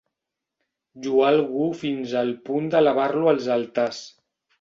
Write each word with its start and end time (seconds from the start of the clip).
Lloà 1.01 1.27
algú 1.33 1.67
fins 1.81 2.13
al 2.21 2.31
punt 2.47 2.71
d'elevar-lo 2.77 3.29
als 3.33 3.51
altars. 3.57 4.01